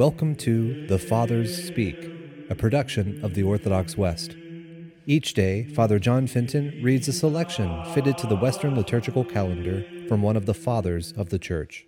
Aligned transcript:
Welcome 0.00 0.34
to 0.36 0.86
The 0.86 0.98
Fathers 0.98 1.66
Speak, 1.66 1.94
a 2.48 2.54
production 2.54 3.22
of 3.22 3.34
the 3.34 3.42
Orthodox 3.42 3.98
West. 3.98 4.34
Each 5.04 5.34
day, 5.34 5.64
Father 5.74 5.98
John 5.98 6.26
Fenton 6.26 6.80
reads 6.82 7.06
a 7.06 7.12
selection 7.12 7.84
fitted 7.92 8.16
to 8.16 8.26
the 8.26 8.36
Western 8.36 8.74
liturgical 8.74 9.26
calendar 9.26 9.84
from 10.08 10.22
one 10.22 10.38
of 10.38 10.46
the 10.46 10.54
Fathers 10.54 11.12
of 11.18 11.28
the 11.28 11.38
Church. 11.38 11.86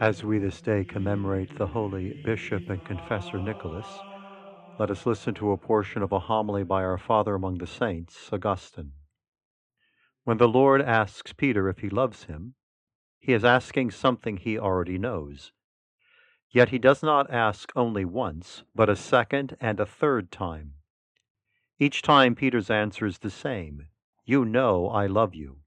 As 0.00 0.24
we 0.24 0.40
this 0.40 0.60
day 0.60 0.82
commemorate 0.82 1.56
the 1.56 1.68
holy 1.68 2.20
Bishop 2.24 2.68
and 2.68 2.84
Confessor 2.84 3.38
Nicholas, 3.38 3.86
let 4.80 4.90
us 4.90 5.06
listen 5.06 5.34
to 5.34 5.52
a 5.52 5.56
portion 5.56 6.02
of 6.02 6.10
a 6.10 6.18
homily 6.18 6.64
by 6.64 6.82
our 6.82 6.98
Father 6.98 7.36
among 7.36 7.58
the 7.58 7.66
Saints, 7.68 8.28
Augustine. 8.32 8.90
When 10.26 10.38
the 10.38 10.48
Lord 10.48 10.82
asks 10.82 11.32
Peter 11.32 11.68
if 11.68 11.78
he 11.78 11.88
loves 11.88 12.24
him, 12.24 12.56
he 13.20 13.32
is 13.32 13.44
asking 13.44 13.92
something 13.92 14.38
he 14.38 14.58
already 14.58 14.98
knows. 14.98 15.52
Yet 16.50 16.70
he 16.70 16.80
does 16.80 17.00
not 17.00 17.30
ask 17.30 17.70
only 17.76 18.04
once, 18.04 18.64
but 18.74 18.88
a 18.88 18.96
second 18.96 19.56
and 19.60 19.78
a 19.78 19.86
third 19.86 20.32
time. 20.32 20.74
Each 21.78 22.02
time 22.02 22.34
Peter's 22.34 22.70
answer 22.70 23.06
is 23.06 23.18
the 23.18 23.30
same 23.30 23.86
You 24.24 24.44
know 24.44 24.88
I 24.88 25.06
love 25.06 25.36
you. 25.36 25.60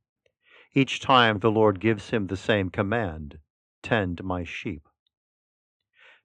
Each 0.74 1.00
time 1.00 1.40
the 1.40 1.52
Lord 1.52 1.80
gives 1.80 2.10
him 2.10 2.28
the 2.28 2.36
same 2.36 2.70
command 2.70 3.40
Tend 3.82 4.22
my 4.26 4.44
sheep. 4.44 4.90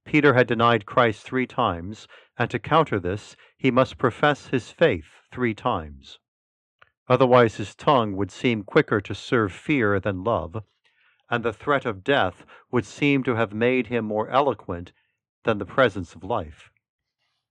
Peter 0.05 0.35
had 0.35 0.49
denied 0.49 0.87
Christ 0.87 1.23
three 1.23 1.47
times, 1.47 2.09
and 2.37 2.51
to 2.51 2.59
counter 2.59 2.99
this, 2.99 3.37
he 3.57 3.71
must 3.71 3.97
profess 3.97 4.49
his 4.49 4.73
faith 4.73 5.21
three 5.31 5.55
times. 5.55 6.19
Otherwise, 7.07 7.57
his 7.57 7.75
tongue 7.75 8.17
would 8.17 8.31
seem 8.31 8.63
quicker 8.63 8.99
to 8.99 9.15
serve 9.15 9.53
fear 9.53 10.01
than 10.01 10.25
love, 10.25 10.65
and 11.29 11.45
the 11.45 11.53
threat 11.53 11.85
of 11.85 12.03
death 12.03 12.47
would 12.71 12.87
seem 12.87 13.23
to 13.23 13.35
have 13.35 13.53
made 13.53 13.89
him 13.89 14.07
more 14.07 14.29
eloquent 14.31 14.93
than 15.43 15.59
the 15.59 15.67
presence 15.67 16.15
of 16.15 16.25
life. 16.25 16.71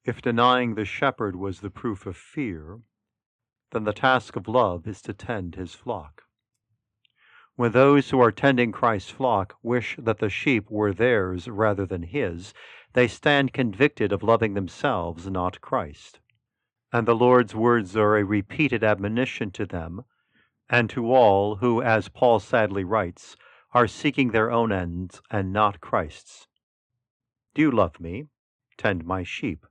If 0.03 0.21
denying 0.21 0.73
the 0.73 0.85
shepherd 0.85 1.35
was 1.35 1.59
the 1.59 1.69
proof 1.69 2.07
of 2.07 2.17
fear, 2.17 2.79
then 3.71 3.83
the 3.83 3.93
task 3.93 4.35
of 4.35 4.47
love 4.47 4.87
is 4.87 5.01
to 5.03 5.13
tend 5.13 5.55
his 5.55 5.75
flock. 5.75 6.23
When 7.55 7.71
those 7.71 8.09
who 8.09 8.19
are 8.19 8.31
tending 8.31 8.71
Christ's 8.71 9.11
flock 9.11 9.55
wish 9.61 9.95
that 9.99 10.17
the 10.17 10.29
sheep 10.29 10.69
were 10.71 10.93
theirs 10.93 11.47
rather 11.47 11.85
than 11.85 12.01
his, 12.01 12.55
they 12.93 13.07
stand 13.07 13.53
convicted 13.53 14.11
of 14.11 14.23
loving 14.23 14.55
themselves, 14.55 15.29
not 15.29 15.61
Christ 15.61 16.19
and 16.93 17.07
the 17.07 17.15
Lord's 17.15 17.55
words 17.55 17.97
are 17.97 18.17
a 18.17 18.23
repeated 18.23 18.83
admonition 18.83 19.49
to 19.49 19.65
them 19.65 20.03
and 20.69 20.87
to 20.91 21.11
all 21.11 21.55
who, 21.55 21.81
as 21.81 22.07
Paul 22.07 22.39
sadly 22.39 22.83
writes, 22.83 23.35
are 23.73 23.87
seeking 23.87 24.29
their 24.29 24.51
own 24.51 24.71
ends 24.71 25.19
and 25.31 25.51
not 25.51 25.81
Christ's. 25.81 26.47
Do 27.55 27.63
you 27.63 27.71
love 27.71 27.99
me? 27.99 28.27
Tend 28.77 29.05
my 29.05 29.23
sheep. 29.23 29.65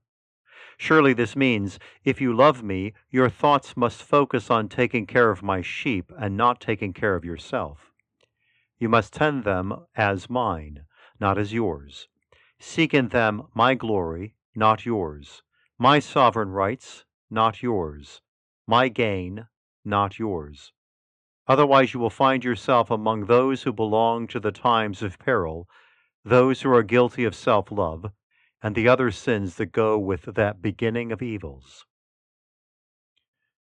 Surely 0.76 1.12
this 1.12 1.36
means, 1.36 1.78
if 2.02 2.20
you 2.20 2.34
love 2.34 2.64
me, 2.64 2.92
your 3.08 3.30
thoughts 3.30 3.76
must 3.76 4.02
focus 4.02 4.50
on 4.50 4.68
taking 4.68 5.06
care 5.06 5.30
of 5.30 5.44
my 5.44 5.62
sheep 5.62 6.10
and 6.18 6.36
not 6.36 6.60
taking 6.60 6.92
care 6.92 7.14
of 7.14 7.24
yourself. 7.24 7.92
You 8.80 8.88
must 8.88 9.12
tend 9.12 9.44
them 9.44 9.86
as 9.94 10.28
mine, 10.28 10.86
not 11.20 11.38
as 11.38 11.52
yours. 11.52 12.08
Seek 12.58 12.92
in 12.92 13.08
them 13.08 13.44
my 13.54 13.74
glory, 13.74 14.34
not 14.56 14.84
yours, 14.84 15.42
my 15.78 16.00
sovereign 16.00 16.50
rights, 16.50 17.04
not 17.32 17.62
yours, 17.62 18.20
my 18.66 18.88
gain, 18.88 19.46
not 19.84 20.18
yours. 20.18 20.72
Otherwise, 21.48 21.94
you 21.94 21.98
will 21.98 22.10
find 22.10 22.44
yourself 22.44 22.90
among 22.90 23.24
those 23.24 23.62
who 23.62 23.72
belong 23.72 24.26
to 24.28 24.38
the 24.38 24.52
times 24.52 25.02
of 25.02 25.18
peril, 25.18 25.66
those 26.24 26.62
who 26.62 26.70
are 26.70 26.82
guilty 26.82 27.24
of 27.24 27.34
self 27.34 27.72
love, 27.72 28.12
and 28.62 28.74
the 28.74 28.86
other 28.86 29.10
sins 29.10 29.56
that 29.56 29.72
go 29.72 29.98
with 29.98 30.22
that 30.34 30.62
beginning 30.62 31.10
of 31.10 31.20
evils. 31.20 31.84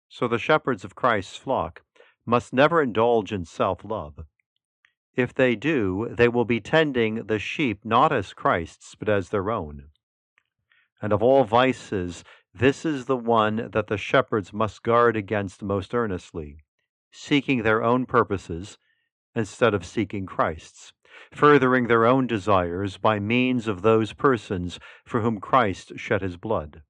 So 0.07 0.27
the 0.27 0.39
shepherds 0.39 0.85
of 0.85 0.95
Christ's 0.95 1.35
flock 1.35 1.81
must 2.25 2.53
never 2.53 2.81
indulge 2.81 3.33
in 3.33 3.43
self 3.43 3.83
love. 3.83 4.19
If 5.15 5.33
they 5.33 5.55
do, 5.55 6.09
they 6.11 6.27
will 6.27 6.45
be 6.45 6.61
tending 6.61 7.25
the 7.25 7.39
sheep 7.39 7.83
not 7.83 8.13
as 8.13 8.33
Christ's, 8.33 8.93
but 8.95 9.09
as 9.09 9.29
their 9.29 9.49
own. 9.49 9.89
And 11.01 11.11
of 11.11 11.21
all 11.21 11.43
vices, 11.43 12.23
this 12.59 12.85
is 12.85 13.05
the 13.05 13.17
one 13.17 13.69
that 13.71 13.85
the 13.87 13.97
shepherds 13.97 14.51
must 14.51 14.81
guard 14.81 15.15
against 15.15 15.61
most 15.61 15.93
earnestly, 15.93 16.57
seeking 17.11 17.61
their 17.61 17.83
own 17.83 18.05
purposes 18.05 18.79
instead 19.35 19.75
of 19.75 19.85
seeking 19.85 20.25
Christ's, 20.25 20.91
furthering 21.31 21.85
their 21.87 22.05
own 22.05 22.25
desires 22.25 22.97
by 22.97 23.19
means 23.19 23.67
of 23.67 23.83
those 23.83 24.13
persons 24.13 24.79
for 25.05 25.21
whom 25.21 25.39
Christ 25.39 25.93
shed 25.97 26.21
his 26.21 26.35
blood. 26.35 26.81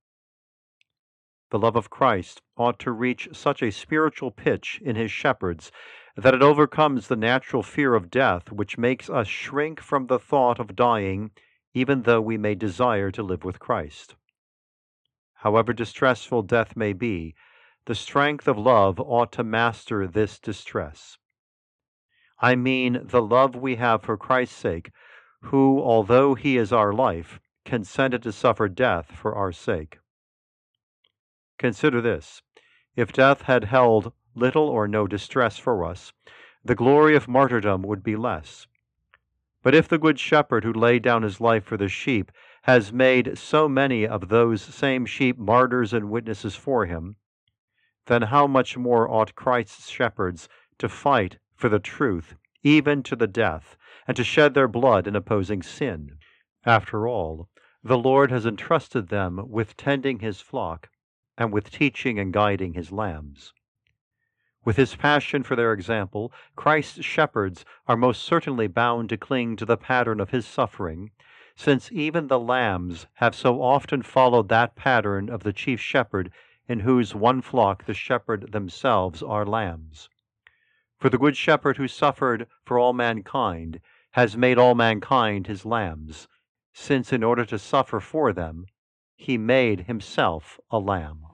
The 1.50 1.60
love 1.60 1.76
of 1.76 1.90
Christ 1.90 2.42
ought 2.56 2.80
to 2.80 2.92
reach 2.92 3.30
such 3.34 3.62
a 3.62 3.72
spiritual 3.72 4.32
pitch 4.32 4.80
in 4.82 4.96
his 4.96 5.12
shepherds 5.12 5.72
that 6.16 6.34
it 6.34 6.42
overcomes 6.42 7.08
the 7.08 7.16
natural 7.18 7.62
fear 7.62 7.94
of 7.94 8.10
death 8.10 8.52
which 8.52 8.78
makes 8.78 9.10
us 9.10 9.28
shrink 9.28 9.82
from 9.82 10.08
the 10.08 10.20
thought 10.20 10.60
of 10.60 10.76
dying 10.76 11.32
even 11.74 12.04
though 12.04 12.22
we 12.22 12.38
may 12.38 12.56
desire 12.56 13.12
to 13.12 13.22
live 13.22 13.44
with 13.44 13.60
Christ. 13.60 14.16
However 15.42 15.72
distressful 15.72 16.42
death 16.44 16.76
may 16.76 16.94
be, 16.94 17.36
the 17.86 17.96
strength 17.96 18.48
of 18.48 18.58
love 18.58 19.00
ought 19.00 19.32
to 19.34 19.44
master 19.44 20.08
this 20.08 20.40
distress. 20.40 21.18
I 22.40 22.56
mean 22.56 23.02
the 23.04 23.22
love 23.22 23.56
we 23.56 23.76
have 23.76 24.02
for 24.02 24.18
Christ's 24.18 24.58
sake, 24.58 24.92
who, 25.44 25.82
although 25.82 26.36
he 26.36 26.58
is 26.58 26.74
our 26.74 26.92
life, 26.92 27.40
consented 27.66 28.24
to 28.24 28.32
suffer 28.32 28.68
death 28.68 29.12
for 29.12 29.36
our 29.36 29.52
sake. 29.52 30.00
Consider 31.58 32.02
this 32.02 32.42
if 32.96 33.14
death 33.14 33.44
had 33.44 33.66
held 33.66 34.14
little 34.36 34.68
or 34.68 34.88
no 34.88 35.06
distress 35.06 35.58
for 35.58 35.86
us, 35.86 36.14
the 36.64 36.76
glory 36.76 37.16
of 37.16 37.28
martyrdom 37.28 37.84
would 37.84 38.04
be 38.04 38.16
less. 38.16 38.68
But 39.62 39.76
if 39.76 39.88
the 39.88 39.98
Good 39.98 40.20
Shepherd 40.20 40.64
who 40.64 40.74
laid 40.74 41.04
down 41.04 41.24
his 41.24 41.40
life 41.40 41.64
for 41.64 41.78
the 41.78 41.90
sheep 41.90 42.32
has 42.68 42.92
made 42.92 43.38
so 43.38 43.70
many 43.70 44.06
of 44.06 44.28
those 44.28 44.62
same 44.62 45.06
sheep 45.06 45.38
martyrs 45.38 45.94
and 45.94 46.10
witnesses 46.10 46.54
for 46.54 46.86
him, 46.86 47.16
then 48.08 48.24
how 48.24 48.46
much 48.46 48.78
more 48.78 49.10
ought 49.10 49.36
Christ's 49.36 49.90
shepherds 49.90 50.50
to 50.78 50.90
fight 50.90 51.38
for 51.56 51.70
the 51.70 51.80
truth, 51.80 52.36
even 52.64 53.02
to 53.04 53.16
the 53.16 53.26
death, 53.26 53.78
and 54.06 54.18
to 54.18 54.24
shed 54.24 54.54
their 54.54 54.68
blood 54.68 55.08
in 55.08 55.16
opposing 55.16 55.64
sin? 55.64 56.18
After 56.66 57.08
all, 57.08 57.48
the 57.82 57.98
Lord 57.98 58.32
has 58.32 58.46
entrusted 58.46 59.08
them 59.08 59.50
with 59.50 59.78
tending 59.78 60.20
his 60.20 60.42
flock 60.42 60.90
and 61.38 61.54
with 61.54 61.72
teaching 61.72 62.20
and 62.20 62.34
guiding 62.34 62.74
his 62.74 62.92
lambs. 62.92 63.54
With 64.66 64.76
his 64.76 64.94
passion 64.94 65.44
for 65.44 65.56
their 65.56 65.72
example, 65.72 66.34
Christ's 66.58 67.06
shepherds 67.06 67.64
are 67.88 67.96
most 67.96 68.24
certainly 68.24 68.68
bound 68.68 69.08
to 69.08 69.18
cling 69.18 69.56
to 69.56 69.66
the 69.66 69.78
pattern 69.78 70.20
of 70.20 70.32
his 70.32 70.46
suffering 70.46 71.12
since 71.58 71.92
even 71.92 72.28
the 72.28 72.40
lambs 72.40 73.08
have 73.16 73.34
so 73.34 73.62
often 73.64 74.04
followed 74.04 74.48
that 74.48 74.76
pattern 74.76 75.28
of 75.28 75.42
the 75.42 75.52
chief 75.52 75.82
shepherd, 75.82 76.32
in 76.68 76.82
whose 76.82 77.16
one 77.16 77.42
flock 77.42 77.84
the 77.86 77.96
shepherd 77.96 78.52
themselves 78.52 79.24
are 79.24 79.44
lambs. 79.44 80.08
For 81.00 81.10
the 81.10 81.18
good 81.18 81.36
shepherd 81.36 81.78
who 81.78 81.88
suffered 81.88 82.48
for 82.64 82.78
all 82.78 82.94
mankind 82.94 83.82
has 84.12 84.38
made 84.38 84.60
all 84.60 84.76
mankind 84.76 85.48
his 85.48 85.66
lambs, 85.66 86.28
since 86.74 87.12
in 87.12 87.24
order 87.24 87.44
to 87.46 87.58
suffer 87.58 88.00
for 88.00 88.32
them, 88.32 88.68
he 89.16 89.38
made 89.38 89.82
himself 89.82 90.60
a 90.70 90.78
lamb. 90.78 91.27